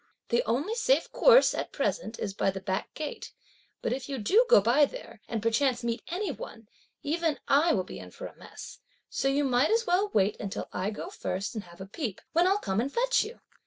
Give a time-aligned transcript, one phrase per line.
[0.29, 3.31] The only safe course at present is by the back gate;
[3.83, 6.67] but if you do go by there, and perchance meet any one,
[7.03, 8.79] even I will be in for a mess;
[9.11, 12.47] so you might as well wait until I go first and have a peep, when
[12.47, 13.41] I'll come and fetch you!